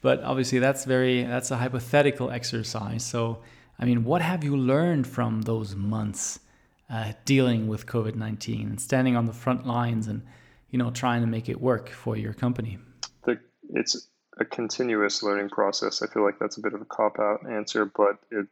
but 0.00 0.22
obviously 0.22 0.58
that's 0.58 0.86
very 0.86 1.22
that's 1.22 1.50
a 1.50 1.58
hypothetical 1.58 2.30
exercise 2.30 3.04
so 3.04 3.38
i 3.78 3.84
mean 3.84 4.04
what 4.04 4.22
have 4.22 4.42
you 4.42 4.56
learned 4.56 5.06
from 5.06 5.42
those 5.42 5.76
months 5.76 6.40
uh, 6.88 7.12
dealing 7.26 7.68
with 7.68 7.84
covid-19 7.84 8.62
and 8.62 8.80
standing 8.80 9.16
on 9.16 9.26
the 9.26 9.34
front 9.34 9.66
lines 9.66 10.08
and 10.08 10.22
you 10.74 10.78
know 10.78 10.90
trying 10.90 11.20
to 11.20 11.28
make 11.28 11.48
it 11.48 11.60
work 11.60 11.88
for 11.88 12.16
your 12.16 12.32
company 12.32 12.78
the, 13.24 13.38
it's 13.70 14.08
a 14.38 14.44
continuous 14.44 15.22
learning 15.22 15.48
process. 15.48 16.02
I 16.02 16.06
feel 16.06 16.24
like 16.24 16.38
that's 16.38 16.56
a 16.56 16.60
bit 16.60 16.74
of 16.74 16.80
a 16.80 16.84
cop 16.84 17.18
out 17.18 17.48
answer, 17.50 17.84
but 17.84 18.18
it 18.30 18.46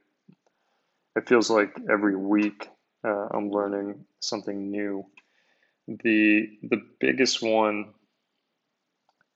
it 1.17 1.29
feels 1.29 1.51
like 1.51 1.75
every 1.91 2.17
week 2.17 2.69
uh, 3.05 3.29
I'm 3.31 3.51
learning 3.51 4.05
something 4.21 4.71
new. 4.71 5.07
The 5.89 6.49
the 6.63 6.83
biggest 7.01 7.43
one 7.43 7.93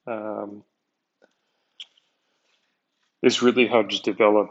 um, 0.06 0.62
is 3.22 3.42
really 3.42 3.66
how 3.66 3.82
to 3.82 4.02
develop 4.02 4.50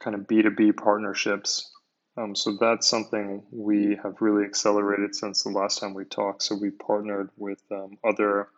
kind 0.00 0.16
of 0.16 0.22
B2B 0.22 0.76
partnerships. 0.76 1.71
Um, 2.16 2.34
so 2.34 2.56
that's 2.60 2.88
something 2.88 3.42
we 3.50 3.98
have 4.02 4.20
really 4.20 4.44
accelerated 4.44 5.14
since 5.14 5.42
the 5.42 5.50
last 5.50 5.80
time 5.80 5.94
we 5.94 6.04
talked. 6.04 6.42
So 6.42 6.54
we 6.54 6.70
partnered 6.70 7.30
with 7.36 7.62
um, 7.70 7.96
other 8.04 8.48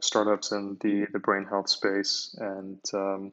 startups 0.00 0.52
in 0.52 0.76
the, 0.80 1.06
the 1.12 1.18
brain 1.18 1.44
health 1.44 1.68
space 1.68 2.34
and 2.38 2.78
um, 2.94 3.32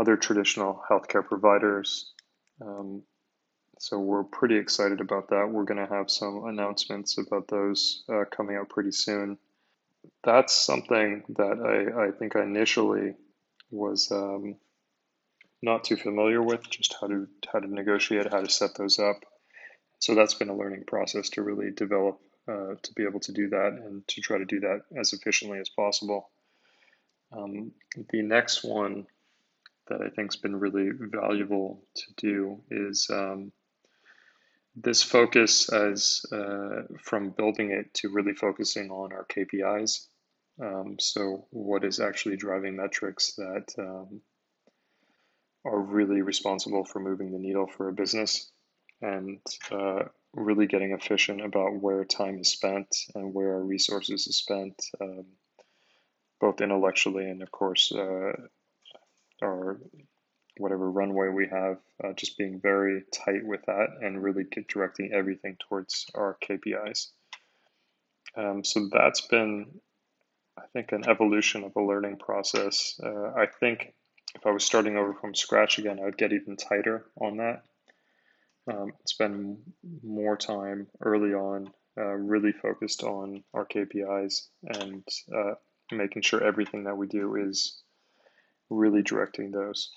other 0.00 0.16
traditional 0.16 0.82
healthcare 0.90 1.26
providers. 1.26 2.12
Um, 2.60 3.02
so 3.78 3.98
we're 3.98 4.24
pretty 4.24 4.56
excited 4.56 5.00
about 5.00 5.30
that. 5.30 5.48
We're 5.48 5.64
going 5.64 5.84
to 5.84 5.92
have 5.92 6.10
some 6.10 6.44
announcements 6.46 7.18
about 7.18 7.48
those 7.48 8.04
uh, 8.12 8.24
coming 8.30 8.56
out 8.56 8.68
pretty 8.68 8.92
soon. 8.92 9.38
That's 10.24 10.52
something 10.52 11.22
that 11.30 11.58
I, 11.60 12.08
I 12.08 12.10
think 12.10 12.34
I 12.34 12.42
initially 12.42 13.14
was 13.70 14.10
um, 14.10 14.56
not 15.62 15.84
too 15.84 15.96
familiar 15.96 16.42
with, 16.42 16.68
just 16.68 16.94
how 17.00 17.06
to 17.06 17.28
how 17.52 17.60
to 17.60 17.72
negotiate, 17.72 18.30
how 18.30 18.40
to 18.40 18.50
set 18.50 18.74
those 18.76 18.98
up. 18.98 19.24
So 20.00 20.14
that's 20.14 20.34
been 20.34 20.48
a 20.48 20.56
learning 20.56 20.84
process 20.86 21.28
to 21.30 21.42
really 21.42 21.70
develop 21.70 22.20
uh, 22.48 22.74
to 22.82 22.92
be 22.96 23.04
able 23.04 23.20
to 23.20 23.32
do 23.32 23.48
that 23.50 23.78
and 23.84 24.06
to 24.08 24.20
try 24.20 24.38
to 24.38 24.44
do 24.44 24.60
that 24.60 24.82
as 24.98 25.12
efficiently 25.12 25.60
as 25.60 25.68
possible. 25.68 26.30
Um, 27.32 27.72
the 28.10 28.22
next 28.22 28.64
one 28.64 29.06
that 29.88 30.00
I 30.00 30.08
think 30.08 30.32
has 30.32 30.40
been 30.40 30.58
really 30.58 30.90
valuable 30.92 31.84
to 31.94 32.04
do 32.16 32.62
is 32.70 33.08
um, 33.10 33.52
this 34.74 35.02
focus 35.02 35.72
as 35.72 36.24
uh, 36.32 36.82
from 37.00 37.30
building 37.30 37.70
it 37.70 37.92
to 37.94 38.08
really 38.08 38.34
focusing 38.34 38.90
on 38.90 39.12
our 39.12 39.26
KPIs. 39.26 40.06
Um, 40.60 40.96
so, 40.98 41.46
what 41.50 41.84
is 41.84 42.00
actually 42.00 42.36
driving 42.36 42.76
metrics 42.76 43.34
that 43.36 43.72
um, 43.78 44.20
are 45.64 45.80
really 45.80 46.22
responsible 46.22 46.84
for 46.84 47.00
moving 47.00 47.32
the 47.32 47.38
needle 47.38 47.66
for 47.66 47.88
a 47.88 47.92
business 47.92 48.50
and 49.00 49.40
uh, 49.70 50.04
really 50.34 50.66
getting 50.66 50.92
efficient 50.92 51.44
about 51.44 51.74
where 51.80 52.04
time 52.04 52.38
is 52.38 52.48
spent 52.48 52.88
and 53.14 53.34
where 53.34 53.54
our 53.54 53.62
resources 53.62 54.26
is 54.26 54.38
spent, 54.38 54.74
um, 55.00 55.26
both 56.40 56.60
intellectually 56.60 57.28
and, 57.28 57.42
of 57.42 57.50
course, 57.50 57.92
uh, 57.92 58.32
our 59.42 59.80
whatever 60.58 60.90
runway 60.90 61.28
we 61.28 61.48
have, 61.48 61.78
uh, 62.04 62.12
just 62.12 62.36
being 62.36 62.60
very 62.60 63.02
tight 63.12 63.44
with 63.44 63.62
that 63.66 63.88
and 64.02 64.22
really 64.22 64.44
directing 64.68 65.12
everything 65.12 65.56
towards 65.68 66.06
our 66.14 66.36
KPIs. 66.42 67.08
Um, 68.36 68.64
so 68.64 68.88
that's 68.92 69.22
been, 69.22 69.80
I 70.58 70.62
think, 70.72 70.92
an 70.92 71.08
evolution 71.08 71.64
of 71.64 71.72
a 71.76 71.82
learning 71.82 72.18
process. 72.18 72.98
Uh, 73.02 73.32
I 73.36 73.46
think 73.60 73.94
if 74.34 74.46
I 74.46 74.50
was 74.50 74.64
starting 74.64 74.96
over 74.96 75.14
from 75.14 75.34
scratch 75.34 75.78
again, 75.78 75.98
I 76.00 76.04
would 76.04 76.18
get 76.18 76.32
even 76.32 76.56
tighter 76.56 77.06
on 77.20 77.38
that. 77.38 77.62
Um, 78.70 78.92
spend 79.06 79.58
more 80.02 80.36
time 80.36 80.86
early 81.00 81.34
on, 81.34 81.72
uh, 81.98 82.14
really 82.14 82.52
focused 82.52 83.02
on 83.02 83.42
our 83.52 83.66
KPIs 83.66 84.46
and 84.62 85.04
uh, 85.34 85.54
making 85.90 86.22
sure 86.22 86.42
everything 86.42 86.84
that 86.84 86.96
we 86.96 87.06
do 87.06 87.34
is 87.36 87.82
really 88.70 89.02
directing 89.02 89.50
those. 89.50 89.90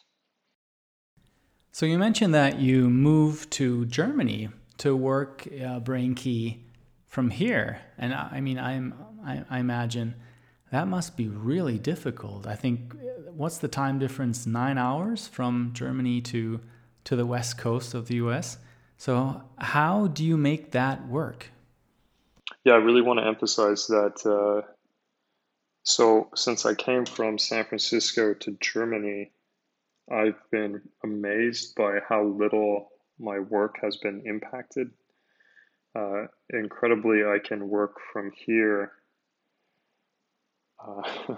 So 1.72 1.86
you 1.86 2.00
mentioned 2.00 2.34
that 2.34 2.60
you 2.60 2.90
moved 2.90 3.52
to 3.52 3.86
Germany 3.86 4.50
to 4.78 4.96
work 4.96 5.46
uh, 5.48 5.80
BrainKey 5.80 6.60
from 7.06 7.30
here, 7.30 7.82
and 7.98 8.14
I, 8.14 8.30
I 8.34 8.42
mean, 8.42 8.58
I'm 8.58 8.94
I, 9.26 9.44
I, 9.50 9.60
imagine 9.60 10.16
that 10.76 10.88
must 10.88 11.16
be 11.16 11.28
really 11.28 11.80
difficult. 11.80 12.46
I 12.46 12.56
think 12.56 12.96
what's 13.32 13.58
the 13.58 13.68
time 13.68 14.00
difference? 14.00 14.46
Nine 14.46 14.78
hours 14.78 15.28
from 15.28 15.72
Germany 15.74 16.22
to 16.22 16.60
to 17.06 17.16
the 17.16 17.26
west 17.26 17.58
coast 17.58 17.94
of 17.94 18.08
the 18.08 18.16
U.S. 18.16 18.58
So 18.98 19.42
how 19.58 20.08
do 20.08 20.24
you 20.24 20.38
make 20.38 20.72
that 20.72 21.08
work? 21.08 21.52
Yeah, 22.64 22.74
I 22.74 22.78
really 22.78 23.02
want 23.02 23.20
to 23.20 23.26
emphasize 23.26 23.88
that. 23.88 24.26
Uh, 24.26 24.68
so 25.84 26.30
since 26.36 26.66
I 26.66 26.74
came 26.74 27.06
from 27.06 27.38
San 27.38 27.66
Francisco 27.66 28.34
to 28.34 28.58
Germany 28.60 29.32
I've 30.12 30.40
been 30.52 30.82
amazed 31.04 31.76
by 31.76 32.00
how 32.08 32.24
little 32.24 32.90
my 33.20 33.40
work 33.40 33.78
has 33.82 33.98
been 33.98 34.22
impacted. 34.26 34.92
Uh, 35.96 36.26
incredibly, 36.52 37.24
I 37.24 37.40
can 37.44 37.70
work 37.70 37.96
from 38.14 38.32
here. 38.36 38.92
Uh, 40.86 41.02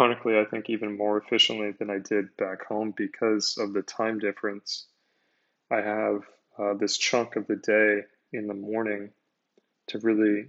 ironically, 0.00 0.38
I 0.38 0.44
think 0.44 0.70
even 0.70 0.96
more 0.96 1.18
efficiently 1.18 1.72
than 1.78 1.90
I 1.90 1.98
did 1.98 2.36
back 2.36 2.64
home 2.66 2.94
because 2.96 3.56
of 3.58 3.72
the 3.72 3.82
time 3.82 4.18
difference. 4.18 4.86
I 5.70 5.80
have 5.80 6.22
uh, 6.58 6.74
this 6.74 6.96
chunk 6.96 7.36
of 7.36 7.46
the 7.46 7.56
day 7.56 8.02
in 8.32 8.46
the 8.46 8.54
morning 8.54 9.10
to 9.88 9.98
really 9.98 10.46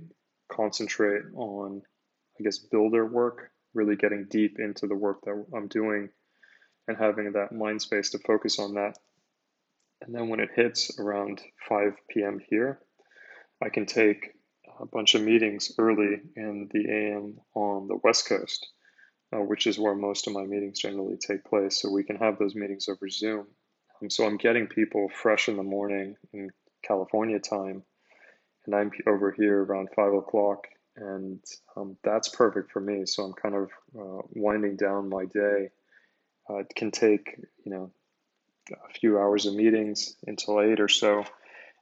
concentrate 0.49 1.23
on, 1.35 1.81
I 2.39 2.43
guess, 2.43 2.59
builder 2.59 3.05
work, 3.05 3.51
really 3.73 3.95
getting 3.95 4.27
deep 4.29 4.57
into 4.59 4.87
the 4.87 4.95
work 4.95 5.21
that 5.23 5.45
I'm 5.55 5.67
doing 5.67 6.09
and 6.87 6.97
having 6.97 7.31
that 7.31 7.51
mind 7.51 7.81
space 7.81 8.11
to 8.11 8.19
focus 8.19 8.59
on 8.59 8.75
that. 8.75 8.97
And 10.01 10.13
then 10.13 10.29
when 10.29 10.39
it 10.39 10.49
hits 10.55 10.99
around 10.99 11.41
5 11.67 11.93
p.m. 12.09 12.39
here, 12.49 12.79
I 13.63 13.69
can 13.69 13.85
take 13.85 14.34
a 14.79 14.85
bunch 14.85 15.15
of 15.15 15.21
meetings 15.23 15.71
early 15.77 16.21
in 16.35 16.69
the 16.71 16.89
AM 16.89 17.39
on 17.53 17.87
the 17.87 17.99
West 18.03 18.27
Coast, 18.27 18.67
uh, 19.33 19.39
which 19.39 19.67
is 19.67 19.79
where 19.79 19.95
most 19.95 20.27
of 20.27 20.33
my 20.33 20.43
meetings 20.43 20.79
generally 20.79 21.17
take 21.17 21.43
place. 21.45 21.81
So 21.81 21.91
we 21.91 22.03
can 22.03 22.17
have 22.17 22.37
those 22.37 22.55
meetings 22.55 22.87
over 22.89 23.09
Zoom. 23.09 23.47
Um, 24.01 24.09
so 24.09 24.25
I'm 24.25 24.37
getting 24.37 24.67
people 24.67 25.09
fresh 25.09 25.47
in 25.47 25.57
the 25.57 25.63
morning 25.63 26.15
in 26.33 26.49
California 26.83 27.39
time, 27.39 27.83
and 28.65 28.75
I'm 28.75 28.91
over 29.07 29.31
here 29.31 29.63
around 29.63 29.89
5 29.95 30.13
o'clock, 30.13 30.67
and 30.95 31.39
um, 31.77 31.97
that's 32.03 32.29
perfect 32.29 32.71
for 32.71 32.81
me. 32.81 33.05
So 33.05 33.23
I'm 33.23 33.33
kind 33.33 33.55
of 33.55 33.69
uh, 33.97 34.21
winding 34.33 34.75
down 34.75 35.09
my 35.09 35.25
day 35.25 35.69
uh, 36.49 36.57
it 36.57 36.73
can 36.75 36.91
take, 36.91 37.39
you 37.63 37.71
know, 37.71 37.91
a 38.71 38.93
few 38.99 39.19
hours 39.19 39.45
of 39.45 39.55
meetings 39.55 40.15
until 40.25 40.61
eight 40.61 40.79
or 40.79 40.87
so 40.87 41.23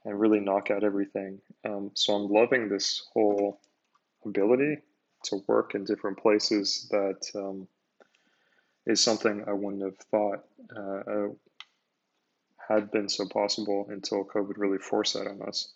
and 0.04 0.18
really 0.18 0.40
knock 0.40 0.70
out 0.70 0.84
everything. 0.84 1.40
Um, 1.64 1.90
so 1.94 2.14
I'm 2.14 2.30
loving 2.30 2.68
this 2.68 3.02
whole 3.12 3.60
ability 4.24 4.78
to 5.24 5.42
work 5.46 5.74
in 5.74 5.84
different 5.84 6.18
places 6.18 6.88
that 6.90 7.26
um, 7.34 7.66
is 8.86 9.00
something 9.00 9.44
I 9.46 9.52
wouldn't 9.52 9.82
have 9.82 9.96
thought 10.10 10.44
uh, 10.76 11.28
had 12.68 12.90
been 12.90 13.08
so 13.08 13.26
possible 13.26 13.86
until 13.90 14.24
COVID 14.24 14.54
really 14.56 14.78
forced 14.78 15.14
that 15.14 15.26
on 15.26 15.42
us. 15.42 15.72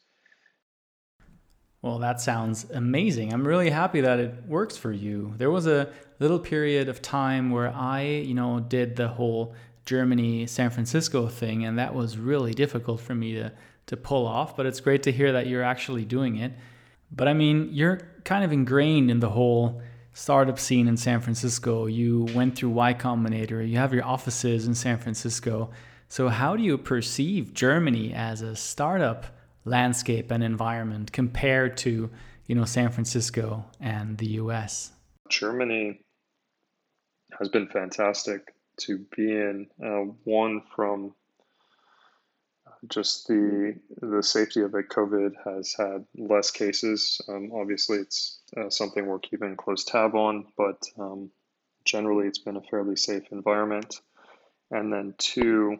Well, 1.80 1.98
that 2.00 2.20
sounds 2.20 2.66
amazing. 2.70 3.32
I'm 3.32 3.46
really 3.46 3.70
happy 3.70 4.00
that 4.00 4.18
it 4.18 4.34
works 4.46 4.76
for 4.76 4.90
you. 4.90 5.32
There 5.36 5.50
was 5.50 5.66
a 5.66 5.90
little 6.18 6.40
period 6.40 6.88
of 6.88 7.00
time 7.00 7.50
where 7.50 7.72
I, 7.72 8.02
you 8.02 8.34
know, 8.34 8.58
did 8.58 8.96
the 8.96 9.08
whole 9.08 9.54
Germany 9.84 10.46
San 10.46 10.70
Francisco 10.70 11.28
thing, 11.28 11.64
and 11.64 11.78
that 11.78 11.94
was 11.94 12.18
really 12.18 12.52
difficult 12.52 13.00
for 13.00 13.14
me 13.14 13.34
to 13.34 13.52
to 13.88 13.96
pull 13.96 14.26
off. 14.26 14.56
But 14.56 14.66
it's 14.66 14.80
great 14.80 15.02
to 15.04 15.12
hear 15.12 15.32
that 15.32 15.46
you're 15.46 15.62
actually 15.62 16.04
doing 16.04 16.36
it. 16.36 16.52
But 17.10 17.28
I 17.28 17.34
mean, 17.34 17.68
you're 17.72 18.00
kind 18.24 18.44
of 18.44 18.52
ingrained 18.52 19.10
in 19.10 19.20
the 19.20 19.30
whole 19.30 19.82
startup 20.12 20.58
scene 20.58 20.88
in 20.88 20.96
San 20.96 21.20
Francisco. 21.20 21.86
You 21.86 22.26
went 22.34 22.56
through 22.56 22.70
Y 22.70 22.94
Combinator. 22.94 23.68
You 23.68 23.76
have 23.78 23.92
your 23.92 24.04
offices 24.04 24.66
in 24.66 24.74
San 24.74 24.98
Francisco. 24.98 25.70
So 26.08 26.28
how 26.28 26.56
do 26.56 26.62
you 26.62 26.78
perceive 26.78 27.52
Germany 27.52 28.14
as 28.14 28.40
a 28.40 28.56
startup? 28.56 29.26
landscape 29.68 30.30
and 30.30 30.42
environment 30.42 31.12
compared 31.12 31.76
to 31.76 32.10
you 32.46 32.54
know 32.54 32.64
San 32.64 32.90
Francisco 32.90 33.64
and 33.80 34.18
the 34.18 34.26
US? 34.42 34.92
Germany 35.28 36.00
has 37.38 37.48
been 37.48 37.68
fantastic 37.68 38.54
to 38.80 38.98
be 39.16 39.30
in. 39.30 39.66
Uh, 39.82 40.12
one 40.24 40.62
from 40.74 41.14
just 42.86 43.26
the 43.26 43.74
the 44.00 44.22
safety 44.22 44.60
of 44.62 44.74
it. 44.74 44.88
COVID 44.88 45.32
has 45.44 45.74
had 45.76 46.04
less 46.16 46.50
cases. 46.50 47.20
Um, 47.28 47.50
obviously, 47.54 47.98
it's 47.98 48.40
uh, 48.56 48.70
something 48.70 49.06
we're 49.06 49.18
keeping 49.18 49.56
close 49.56 49.84
tab 49.84 50.14
on, 50.14 50.46
but 50.56 50.82
um, 50.98 51.30
generally, 51.84 52.26
it's 52.26 52.38
been 52.38 52.56
a 52.56 52.62
fairly 52.62 52.96
safe 52.96 53.24
environment. 53.32 53.96
And 54.70 54.92
then 54.92 55.14
two, 55.16 55.78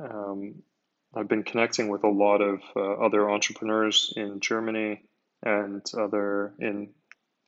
um, 0.00 0.62
I've 1.14 1.28
been 1.28 1.44
connecting 1.44 1.88
with 1.88 2.04
a 2.04 2.08
lot 2.08 2.40
of 2.40 2.60
uh, 2.76 2.92
other 3.04 3.30
entrepreneurs 3.30 4.12
in 4.16 4.40
Germany 4.40 5.02
and 5.42 5.82
other 5.96 6.52
in 6.58 6.90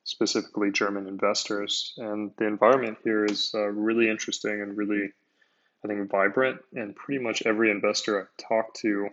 specifically 0.05 0.71
German 0.71 1.07
investors. 1.07 1.95
And 1.97 2.33
the 2.39 2.47
environment 2.47 2.99
here 3.05 3.25
is 3.25 3.53
uh, 3.55 3.67
really 3.69 4.09
interesting 4.09 4.61
and 4.61 4.77
really, 4.77 5.13
I 5.85 5.89
think, 5.89 6.11
vibrant. 6.11 6.61
And 6.75 6.95
pretty 6.95 7.23
much 7.23 7.43
every 7.45 7.71
investor 7.71 8.21
I've 8.21 8.47
talked 8.49 8.81
to 8.81 9.09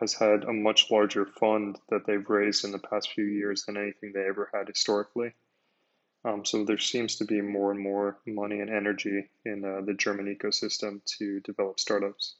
has 0.00 0.14
had 0.14 0.44
a 0.44 0.52
much 0.52 0.90
larger 0.90 1.26
fund 1.26 1.78
that 1.90 2.06
they've 2.06 2.28
raised 2.28 2.64
in 2.64 2.72
the 2.72 2.78
past 2.78 3.12
few 3.12 3.24
years 3.24 3.64
than 3.64 3.76
anything 3.76 4.12
they 4.12 4.26
ever 4.26 4.50
had 4.52 4.68
historically. 4.68 5.32
Um, 6.24 6.44
so 6.44 6.64
there 6.64 6.78
seems 6.78 7.16
to 7.16 7.24
be 7.24 7.40
more 7.40 7.72
and 7.72 7.80
more 7.80 8.16
money 8.26 8.60
and 8.60 8.70
energy 8.70 9.28
in 9.44 9.64
uh, 9.64 9.84
the 9.84 9.94
German 9.94 10.34
ecosystem 10.34 11.04
to 11.18 11.40
develop 11.40 11.80
startups 11.80 12.36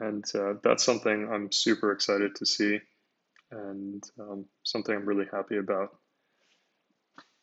and 0.00 0.24
uh, 0.34 0.54
that's 0.62 0.84
something 0.84 1.28
I'm 1.30 1.50
super 1.50 1.92
excited 1.92 2.36
to 2.36 2.46
see, 2.46 2.80
and 3.50 4.02
um, 4.18 4.44
something 4.62 4.94
I'm 4.94 5.06
really 5.06 5.26
happy 5.30 5.56
about. 5.56 5.96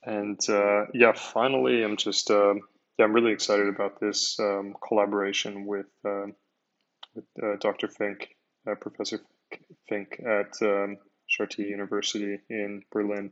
And 0.03 0.39
uh, 0.49 0.85
yeah, 0.93 1.13
finally, 1.13 1.83
I'm 1.83 1.97
just 1.97 2.29
uh, 2.31 2.55
yeah, 2.97 3.05
I'm 3.05 3.13
really 3.13 3.33
excited 3.33 3.67
about 3.67 3.99
this 3.99 4.39
um, 4.39 4.75
collaboration 4.85 5.65
with 5.65 5.87
um, 6.05 6.35
with 7.13 7.25
uh, 7.41 7.55
Dr. 7.59 7.87
Fink 7.87 8.35
uh, 8.69 8.75
Professor 8.75 9.19
Fink 9.87 10.19
at 10.19 10.53
um, 10.61 10.97
Charité 11.29 11.69
University 11.69 12.39
in 12.49 12.83
Berlin. 12.91 13.31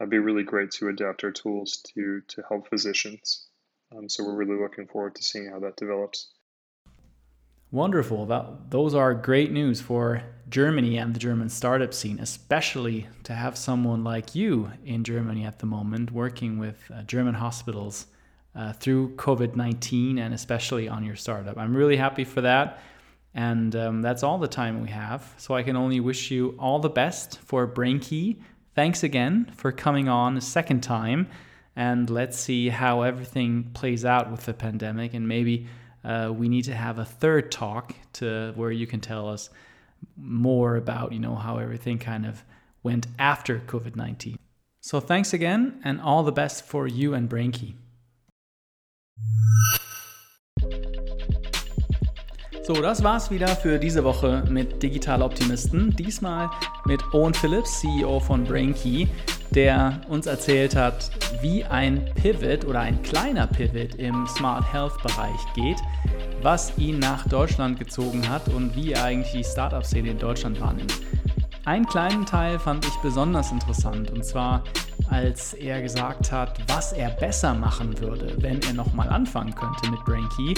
It'd 0.00 0.10
be 0.10 0.18
really 0.18 0.42
great 0.42 0.72
to 0.72 0.88
adapt 0.88 1.22
our 1.24 1.30
tools 1.30 1.82
to 1.94 2.22
to 2.28 2.42
help 2.48 2.68
physicians. 2.68 3.46
Um, 3.96 4.08
so 4.08 4.24
we're 4.24 4.36
really 4.36 4.60
looking 4.60 4.86
forward 4.86 5.14
to 5.16 5.22
seeing 5.22 5.50
how 5.50 5.60
that 5.60 5.76
develops. 5.76 6.32
Wonderful. 7.70 8.26
That, 8.26 8.70
those 8.70 8.94
are 8.94 9.14
great 9.14 9.50
news 9.50 9.80
for 9.80 10.22
Germany 10.48 10.98
and 10.98 11.14
the 11.14 11.18
German 11.18 11.48
startup 11.48 11.94
scene, 11.94 12.18
especially 12.20 13.06
to 13.24 13.32
have 13.32 13.56
someone 13.56 14.04
like 14.04 14.34
you 14.34 14.70
in 14.84 15.04
Germany 15.04 15.44
at 15.44 15.58
the 15.58 15.66
moment 15.66 16.10
working 16.10 16.58
with 16.58 16.90
uh, 16.94 17.02
German 17.02 17.34
hospitals 17.34 18.06
uh, 18.54 18.72
through 18.72 19.14
COVID 19.16 19.56
19 19.56 20.18
and 20.18 20.34
especially 20.34 20.88
on 20.88 21.04
your 21.04 21.16
startup. 21.16 21.56
I'm 21.58 21.76
really 21.76 21.96
happy 21.96 22.24
for 22.24 22.42
that. 22.42 22.80
And 23.34 23.74
um, 23.74 24.02
that's 24.02 24.22
all 24.22 24.38
the 24.38 24.48
time 24.48 24.82
we 24.82 24.90
have. 24.90 25.34
So 25.38 25.54
I 25.54 25.62
can 25.62 25.76
only 25.76 26.00
wish 26.00 26.30
you 26.30 26.54
all 26.58 26.78
the 26.78 26.90
best 26.90 27.38
for 27.38 27.66
BrainKey. 27.66 28.36
Thanks 28.74 29.02
again 29.02 29.50
for 29.56 29.72
coming 29.72 30.08
on 30.08 30.36
a 30.36 30.40
second 30.40 30.82
time. 30.82 31.28
And 31.74 32.10
let's 32.10 32.38
see 32.38 32.68
how 32.68 33.02
everything 33.02 33.70
plays 33.72 34.04
out 34.04 34.30
with 34.30 34.44
the 34.44 34.52
pandemic. 34.52 35.14
And 35.14 35.26
maybe 35.26 35.66
uh, 36.04 36.32
we 36.34 36.48
need 36.48 36.64
to 36.64 36.74
have 36.74 36.98
a 36.98 37.04
third 37.04 37.50
talk 37.50 37.94
to 38.14 38.52
where 38.54 38.70
you 38.70 38.86
can 38.86 39.00
tell 39.00 39.28
us 39.28 39.48
more 40.16 40.76
about, 40.76 41.12
you 41.12 41.20
know, 41.20 41.34
how 41.34 41.58
everything 41.58 41.98
kind 41.98 42.26
of 42.26 42.44
went 42.82 43.06
after 43.18 43.60
COVID 43.60 43.96
19. 43.96 44.38
So 44.80 45.00
thanks 45.00 45.32
again 45.32 45.80
and 45.84 46.00
all 46.00 46.22
the 46.22 46.32
best 46.32 46.66
for 46.66 46.86
you 46.86 47.14
and 47.14 47.30
BrainKey. 47.30 47.74
So, 52.64 52.74
das 52.74 53.02
war's 53.02 53.28
wieder 53.32 53.48
für 53.48 53.80
diese 53.80 54.04
Woche 54.04 54.44
mit 54.48 54.84
Digital 54.84 55.20
Optimisten. 55.22 55.96
Diesmal 55.96 56.48
mit 56.84 57.02
Owen 57.12 57.34
Phillips, 57.34 57.80
CEO 57.80 58.20
von 58.20 58.44
BrainKey, 58.44 59.08
der 59.50 60.00
uns 60.08 60.26
erzählt 60.26 60.76
hat, 60.76 61.10
wie 61.40 61.64
ein 61.64 62.08
Pivot 62.14 62.64
oder 62.64 62.78
ein 62.78 63.02
kleiner 63.02 63.48
Pivot 63.48 63.96
im 63.96 64.28
Smart 64.28 64.72
Health 64.72 64.96
Bereich 65.02 65.40
geht, 65.56 65.78
was 66.40 66.78
ihn 66.78 67.00
nach 67.00 67.28
Deutschland 67.28 67.80
gezogen 67.80 68.28
hat 68.28 68.48
und 68.48 68.76
wie 68.76 68.92
er 68.92 69.02
eigentlich 69.04 69.32
die 69.32 69.44
Startup-Szene 69.44 70.10
in 70.10 70.18
Deutschland 70.18 70.60
wahrnimmt. 70.60 71.00
Einen 71.64 71.86
kleinen 71.86 72.26
Teil 72.26 72.58
fand 72.58 72.84
ich 72.84 72.96
besonders 73.02 73.52
interessant 73.52 74.10
und 74.10 74.24
zwar 74.24 74.64
als 75.10 75.54
er 75.54 75.80
gesagt 75.80 76.32
hat, 76.32 76.58
was 76.68 76.92
er 76.92 77.10
besser 77.10 77.54
machen 77.54 78.00
würde, 78.00 78.34
wenn 78.38 78.60
er 78.62 78.72
nochmal 78.72 79.08
anfangen 79.08 79.54
könnte 79.54 79.88
mit 79.90 80.04
BrainKey 80.04 80.54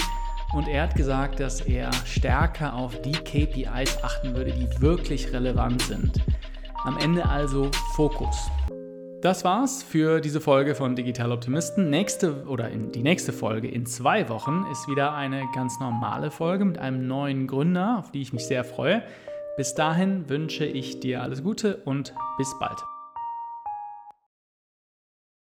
und 0.53 0.67
er 0.67 0.83
hat 0.83 0.95
gesagt, 0.95 1.39
dass 1.39 1.61
er 1.61 1.91
stärker 2.05 2.73
auf 2.73 2.99
die 3.01 3.11
KPIs 3.11 4.03
achten 4.03 4.35
würde, 4.35 4.51
die 4.51 4.81
wirklich 4.81 5.31
relevant 5.31 5.83
sind. 5.83 6.23
Am 6.85 6.97
Ende 6.97 7.23
also 7.27 7.69
Fokus. 7.93 8.49
Das 9.21 9.43
war's 9.43 9.83
für 9.83 10.21
diese 10.21 10.41
Folge 10.41 10.73
von 10.73 10.95
Digital 10.95 11.31
Optimisten. 11.31 11.89
Nächste 11.91 12.45
oder 12.45 12.69
die 12.69 13.03
nächste 13.03 13.31
Folge 13.31 13.67
in 13.67 13.85
zwei 13.85 14.27
Wochen 14.29 14.65
ist 14.71 14.87
wieder 14.87 15.13
eine 15.13 15.43
ganz 15.53 15.79
normale 15.79 16.31
Folge 16.31 16.65
mit 16.65 16.79
einem 16.79 17.07
neuen 17.07 17.45
Gründer, 17.45 17.97
auf 17.99 18.11
die 18.11 18.21
ich 18.21 18.33
mich 18.33 18.45
sehr 18.47 18.63
freue. 18.63 19.03
Bis 19.57 19.73
dahin 19.73 20.27
wünsche 20.27 20.65
ich 20.65 20.99
dir 20.99 21.21
alles 21.21 21.41
Gute 21.41 21.77
und 21.85 22.13
bis 22.37 22.53
bald. 22.59 22.94